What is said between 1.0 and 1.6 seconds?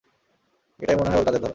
হয় ওর কাজের ধরন।